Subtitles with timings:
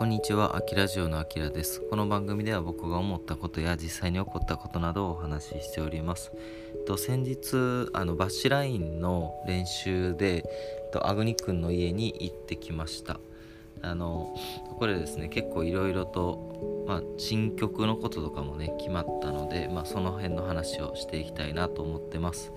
[0.00, 1.82] こんにちは、あきラジオのあきらです。
[1.82, 6.32] この番組では僕が思ったことや実際に起こったことなどをお話ししております。
[6.86, 10.48] と先日あのバッシュラインの練習で
[10.90, 13.20] とアグニ君の家に行ってきました。
[13.82, 14.34] あの
[14.78, 22.52] これですね結構いろいろと、まあ、新曲のこととかもね決まったので、まあ、その辺の話をしていきたいなと思ってます。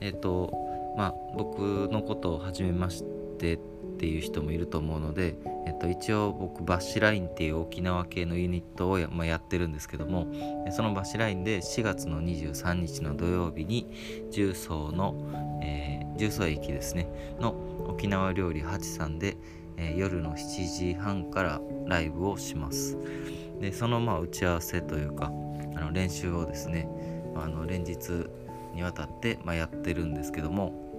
[0.00, 0.52] えっ、と
[0.98, 3.56] まあ僕のことをはじめましてっ
[3.98, 10.26] ていう人もいると思うので、えっと、一応僕バッシュラインっていう沖縄系のユニットをや,、まあ、やってるんですけども
[10.70, 13.92] そのバッシュラインで4月の23日の土曜日に
[14.30, 15.14] 重曹の、
[15.62, 17.08] えー、重曹駅ですね
[17.40, 17.54] の
[17.86, 19.36] 沖縄料理八さんで、
[19.76, 22.96] えー、夜の7時半からライブをします。
[23.60, 25.26] でそのまあ打ち合わせというか
[25.76, 26.88] あの練習をですね
[27.36, 28.26] あの連日
[28.74, 30.91] にわたって、まあ、やってるんですけども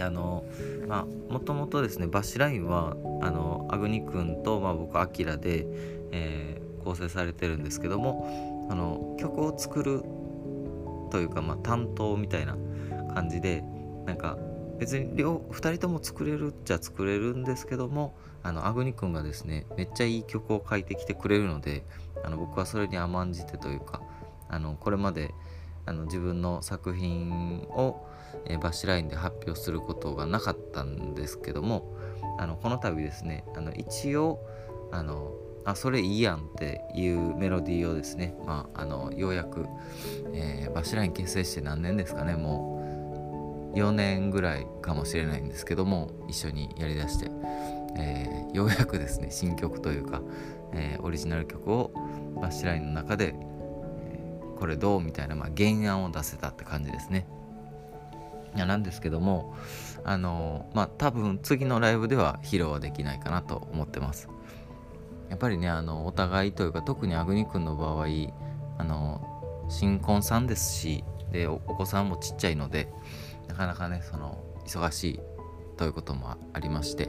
[0.00, 0.44] あの
[0.88, 5.66] まあもともとですねバッシュラインはあのアグニ君と、まあ、僕アキラで、
[6.12, 10.02] えー、構成されてるんですけどもあの曲を作る
[11.10, 12.56] というか、まあ、担当みたいな
[13.14, 13.62] 感じで
[14.06, 14.38] なんか
[14.78, 21.84] 別に両2人とも作れるっちゃ作れるんですけどもあのアグニ君がですねめっちゃいい曲を書いてきてくれるので
[22.24, 24.00] あの僕はそれに甘んじてというか
[24.48, 25.32] あのこれまで
[25.86, 28.06] あの自分の作品を
[28.46, 31.92] え、バッシュラインで発表することがなかったんですけども
[32.38, 34.40] あのこの度ですねあの一応
[34.90, 35.32] あの
[35.64, 39.66] あそれいいやんっていうメロディーをですね、まあ、あのようやく、
[40.34, 47.30] えー、バッシュライン結成して何年ですかねもう4年ぐらいかもしれないんですけども一緒にやりだして、
[47.96, 50.20] えー、ようやくですね新曲というか、
[50.72, 51.92] えー、オリジナル曲を
[52.40, 57.26] バッシュラインの中で、えこれどうみたいな、まあ、原案を出せたって感じですね。
[58.54, 59.54] なんですけども
[60.04, 64.28] あのまあ多分次のライブでは披露はできないかなと思ってます。
[65.30, 68.06] やっぱりねあのお互いというか特にアグニ君の場合
[68.78, 72.92] あの新婚さんですしでお子さんもちっちゃいので
[73.48, 75.20] なかなかねその忙しい
[75.78, 77.08] ということもありまして、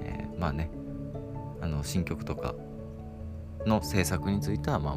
[0.00, 0.70] えー、まあね
[1.60, 2.54] あの新曲とか
[3.66, 4.96] の制作についてはまあ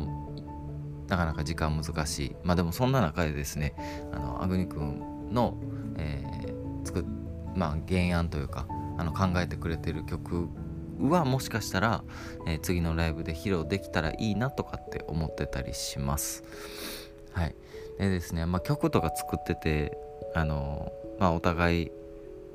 [1.10, 2.36] なかなか時間難しい。
[2.44, 3.74] まあでもそんな中でですね
[4.14, 5.58] あのアグニ君の、
[5.98, 7.06] えー、作
[7.56, 8.66] まあ、原案というか
[8.98, 10.48] あの考えてくれてる曲
[11.00, 12.04] はもしかしたら、
[12.48, 16.44] えー、次のライブで披露できたらいいなとかって思ってたりします。
[17.32, 17.56] はい、
[17.98, 19.98] でですね、まあ、曲とか作ってて
[20.36, 21.92] あのまあお互い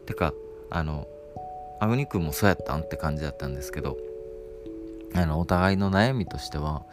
[0.06, 0.32] てか
[0.70, 1.06] あの
[1.80, 3.96] アグニ君もそうやったんって感じだったんですけど
[5.14, 6.84] あのお互いの悩みとしては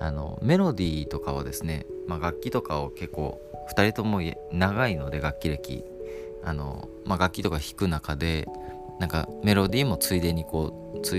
[0.00, 3.40] あのメロディーとかはですね、まあ、楽器とかを結構
[3.70, 4.20] 2人とも
[4.52, 5.84] 長いので楽器歴
[6.44, 8.48] あの、まあ、楽器とか弾く中で
[8.98, 11.16] なんかメロディーもついでにこうつ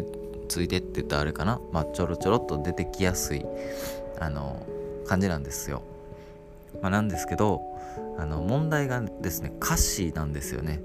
[0.61, 3.45] いでって言ったらあれかな、まあ、ちょろちょろっと出てきやすい
[4.19, 4.65] あの
[5.07, 5.81] 感じなんですよ。
[6.81, 7.61] まあ、なんですけど
[8.17, 10.81] あの問題がですね歌詞なんですよね。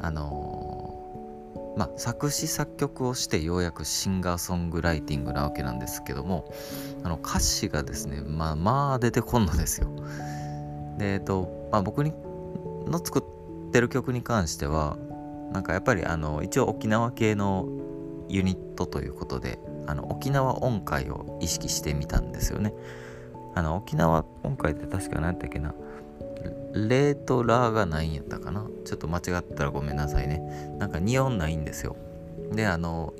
[0.00, 0.74] あの
[1.76, 6.52] まあ、作詞作曲をしてようやくシンガーソングライティングなわけなんですけども
[7.02, 9.88] あの歌詞がですねまあまあ出てこんのですよ。
[10.98, 12.12] でえっとまあ僕に
[12.86, 14.96] の作ってる曲に関しては
[15.52, 17.68] なんかやっぱりあの一応沖縄系の
[18.28, 22.72] ユニットということであの沖縄音階を意識してみたんですよね。
[23.54, 25.74] あの沖縄音階って確か何やったっけな。
[26.74, 28.66] レとラがないんやったかな。
[28.84, 30.40] ちょっと間違ったらごめんなさいね。
[30.78, 31.96] なんか2音ないんですよ。
[32.52, 33.14] であの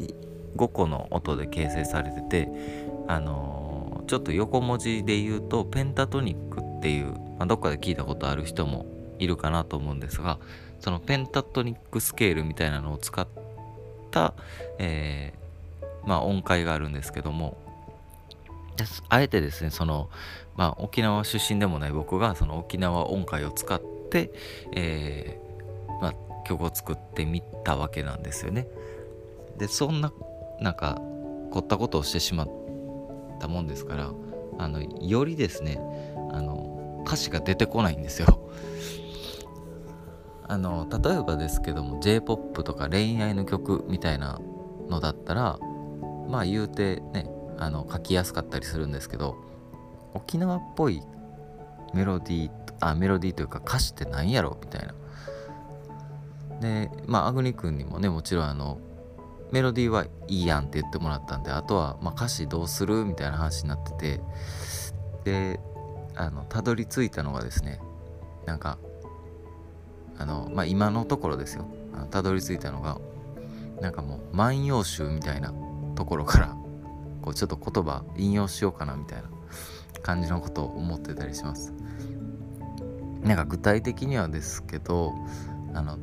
[0.57, 2.49] 5個の音で形成されてて
[3.07, 8.87] あのちょっと横文字で言うとペンタトニックっていう、まあ、どっかで聞いたことある人も
[9.19, 10.39] いるかなと思うんですが
[10.81, 13.29] そのペンタトニックスケールみたいなのを使っ
[14.11, 14.33] た、
[14.79, 17.59] えー、まあ、音階があるんですけども
[19.11, 20.09] あえてですねその、
[20.57, 24.33] まあ、沖縄出身でもない僕がその沖縄音階を使って、
[24.75, 26.15] えー、まあ、
[26.47, 28.67] 曲を作ってみたわけなんですよね。
[29.59, 30.13] でそんな
[30.61, 30.99] なんか
[31.53, 32.49] 凝ったことをしてしまっ
[33.39, 34.11] たもんですから
[34.59, 35.79] あのよりですね
[36.33, 36.64] あの
[37.07, 38.41] 歌詞が出てこないんですよ。
[40.47, 44.41] あの例えばですけども j p o p とか恋愛の曲みたいな
[44.89, 45.59] のだったら
[46.29, 49.37] まあ言うてねあの書きやすかったりするんですけど
[50.13, 51.03] 沖縄っぽい
[51.95, 54.95] メロディーあメロディーというか歌詞って何やろみたいな。
[56.61, 58.79] でまあアグニ君にもねもちろんあの
[59.51, 64.21] メロディーはいいやんって言ってもらったんであとはま歌詞どうするみたいな話になってて
[65.25, 65.61] で
[66.17, 67.81] あのたどり着いたのがですね
[68.47, 68.79] なんか
[70.19, 71.67] あのまあ今のところですよ
[72.11, 72.99] たどり着いたのが
[73.81, 75.53] なんかもう「万葉集」みたいな
[75.95, 76.57] ところから
[77.23, 79.31] こうちょっと言葉引用しようかなみたいな
[80.03, 81.73] 感じのことを思ってたりします。
[83.23, 85.15] なんか具体的にはですけど
[85.73, 85.97] あの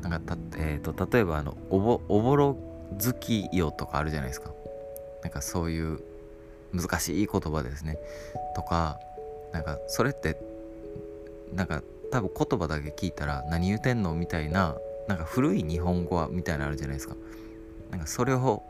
[0.00, 2.56] なんかた、えーと、例えばあのおぼおぼろ
[2.98, 4.50] 月夜とかあるじゃないですか
[5.22, 6.00] なんかそういう
[6.74, 7.98] 難しい言葉ですね。
[8.54, 8.98] とか
[9.52, 10.36] なんかそれって
[11.52, 14.76] なんか多分言葉だけ聞いたら何言うてんのみたいな
[15.08, 17.16] なんか古い日本語はみたいなのあるじゃないですか。
[17.90, 18.62] なんかそれを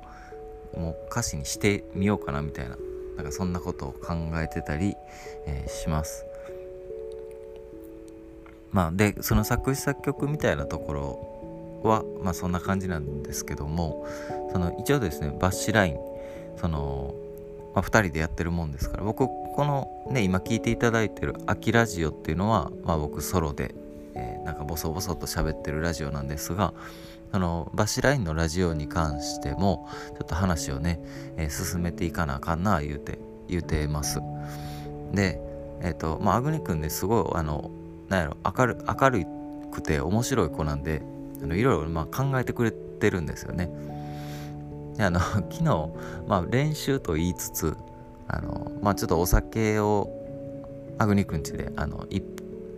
[0.77, 2.77] もう歌詞にしてみようかなみたいな
[3.17, 4.95] なんかそんなことを考えてたり、
[5.47, 6.27] えー、します。
[8.73, 14.07] まあでその作詞作曲みたいなところはまあそんな感じなんですけども
[14.53, 15.99] その一応ですねバッシュライン
[16.57, 17.15] その、
[17.75, 23.75] まあ、2人でやってるもんですから僕このね今聞いていただいてる「秋ラジオ」っていうのは、まあ、僕ソロで、
[24.15, 26.73] えー、なんかボソボソと喋ってるラジオなんですが
[27.33, 31.01] そのバシラインのラジオに関してもちょっと話をね、
[31.37, 33.19] えー、進めていかなあかんな言うて
[33.49, 34.21] 言うてます
[35.13, 35.41] で
[35.81, 37.71] えっ、ー、とまあアグニ君ですごいあの
[38.09, 39.27] なんやろ明る明る
[39.73, 41.03] くて面白い子なんで
[41.43, 43.71] あのいろいろまあ考えてくれてるんですよね。
[44.99, 45.21] あの
[45.51, 45.65] 昨日、
[46.27, 47.77] まあ、練習と言いつつ
[48.29, 50.11] あの、まあ、ちょっとお酒を
[50.99, 52.23] アグニくんちであの 1,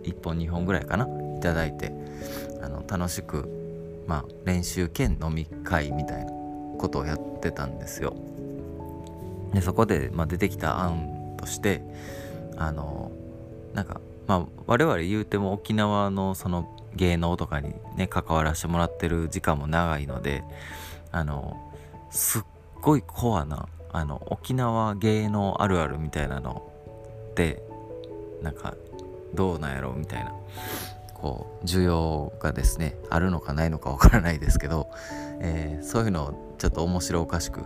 [0.03, 1.93] 1本2本ぐらいかないただいて
[2.61, 3.47] あの楽しく、
[4.07, 6.31] まあ、練習兼飲み会みたいな
[6.77, 8.15] ことをやってたんですよ。
[9.53, 11.81] でそこで、まあ、出てきた案として
[12.57, 13.11] あの
[13.73, 20.43] なんかまあ我々言うても沖縄のその芸能とかにね関わらせてもらってる時間も長いので
[21.11, 21.57] あの
[22.09, 22.41] すっ
[22.81, 26.71] ごいコアなあの沖縄芸能あるあるみたいなの
[27.31, 27.63] って
[28.41, 28.75] なんか
[29.33, 30.33] どうなんやろうみたいな
[31.13, 34.89] こう需要がですねあるのかないのかわからないですけど、
[35.39, 37.63] えー、そういうのをちょっと面白おかしく、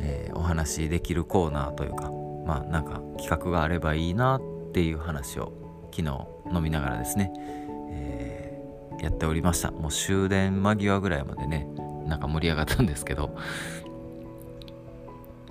[0.00, 2.10] えー、お話しできるコーナーというか
[2.44, 5.52] まあなんか企画があればいいなっていう話を
[5.92, 7.32] 昨日飲みながらですね、
[7.90, 9.70] えー、やっておりました。
[9.70, 11.66] もう終電間際ぐらいまでね
[12.06, 13.36] なんか盛り上がったんですけど。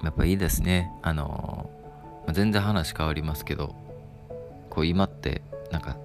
[0.04, 0.92] やっぱいいですね。
[1.02, 1.70] あの、
[2.32, 3.76] 全然話変わりますけど。
[4.70, 5.42] こう今って
[5.72, 5.96] なんか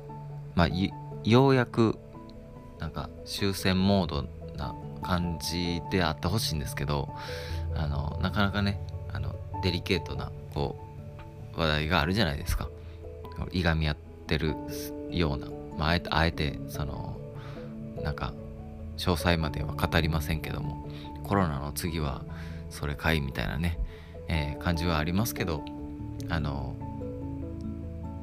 [0.54, 0.68] まあ
[1.24, 1.98] ようやく
[2.78, 7.08] なんか終戦モードな感じであってほしいんですけど。
[7.74, 8.80] あのなかなかね
[9.12, 10.76] あのデリケートなこ
[11.56, 12.68] う話題があるじゃないですか。
[13.52, 13.96] いがみ合っ
[14.26, 14.54] てる
[15.10, 15.46] ような、
[15.78, 17.18] まあ、あえてあえてその
[18.02, 18.34] なんか
[19.00, 20.86] 詳細までは語りませんけども
[21.24, 22.22] コロナの次は
[22.68, 23.78] それかいみたいなね、
[24.28, 25.64] えー、感じはありますけど
[26.28, 26.76] あの、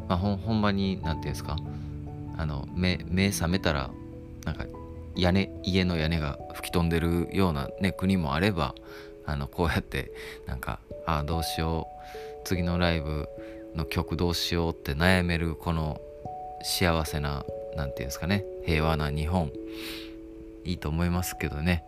[0.07, 1.57] まあ、ほんまに何て言うんですか
[2.37, 3.89] あの目目覚めたら
[4.45, 4.65] なんか
[5.15, 8.75] 屋根家の屋根が吹き飛んでるような、ね、国もあれば
[9.25, 10.11] あのこうやって
[10.45, 11.87] なんかああどうしよ
[12.43, 13.27] う次のライブ
[13.75, 15.99] の曲どうしようって悩めるこの
[16.63, 17.43] 幸せな
[17.75, 19.51] 何て言うんですかね平和な日本。
[20.67, 21.83] いいと思いますけどね。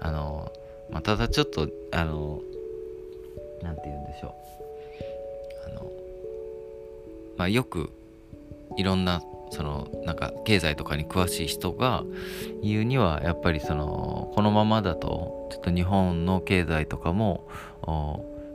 [0.00, 0.52] あの、
[0.90, 2.40] まあ、ただちょっとあの
[3.62, 4.34] 何て言うんでしょ
[5.66, 5.70] う。
[5.70, 5.90] あの
[7.38, 7.90] まあよく
[8.76, 12.04] いろんなそのなんか経済とかに詳しい人が
[12.62, 17.48] 言うにはやっぱりそのこのままだとちょっと日本の経済とかも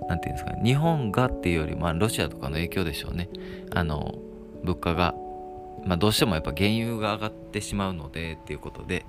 [0.09, 0.62] 何て言うんですかね。
[0.63, 3.29] 日本がっていうよりまあロシアとかの影響でしょうね。
[3.71, 4.15] あの
[4.63, 5.15] 物価が
[5.86, 9.05] まあどうしてもやっぱ原油が上がってしまうのでっていうことで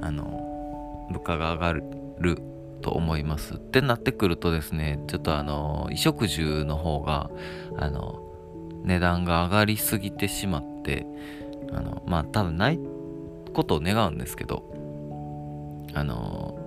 [0.00, 2.38] あの物価が上がる
[2.80, 7.30] と思いますってなってくるとですねちょっとあの衣食住の方が
[7.76, 8.20] あの
[8.84, 11.06] 値段が上がりすぎてしまって
[11.72, 12.78] あのまあ多分ない
[13.52, 14.64] ことを願うんですけど
[15.94, 16.58] あの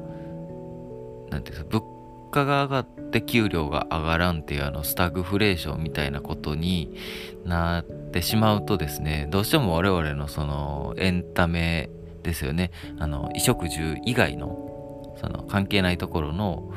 [1.30, 1.95] 何て言うんですか
[2.36, 6.98] 価が上がって給料が上がらんっていうあのスタグフレーションみたいなことに
[7.46, 11.90] なってしまうとですねどうしても我々のそのエンタメ
[12.24, 12.72] ですよね。
[12.98, 16.74] あの衣食住以外のその関係ないところの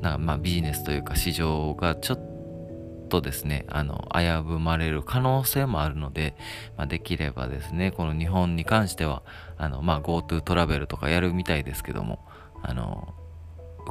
[0.00, 6.34] なまあビジネスというか市場がちょっとですねあの危ぶまれる可能性もあるので、
[6.76, 9.22] まあ、できればですねこの日本に関しては
[9.58, 12.26] あの、まあ、GoTo トラベルとかやるみたいですけども
[12.62, 13.01] あの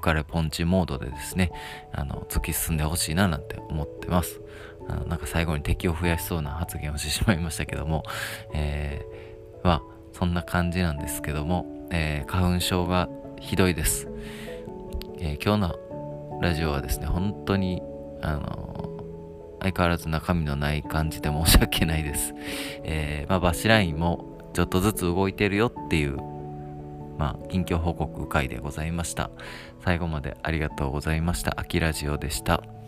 [0.01, 1.51] かれポンチモードでですね、
[1.93, 4.41] あの、突き進んでほしいななんて思ってます。
[4.89, 8.03] あのなんか最後に敵を増やしそうな発言をしてしまいましたけども、
[8.53, 9.81] えー、は、
[10.12, 14.08] そんな感じなんですけども、えー、花粉症がひどいです。
[15.20, 17.81] えー、今日のラジオはですね、本当に、
[18.24, 18.72] あの
[19.62, 22.34] 相変わらず中身のない感じで申し訳ないです。
[22.84, 26.17] えー、まあ、バシラインもちょっとずつ動いてるよっていう、
[27.22, 29.30] まあ、近況報告会でございました。
[29.84, 31.54] 最後までありがとうございました。
[31.60, 32.80] 秋ラジオでした。